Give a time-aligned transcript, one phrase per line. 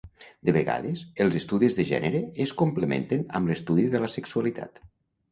[0.47, 4.81] De vegades, els estudis de gènere es complementen amb l'estudi de la sexualitat.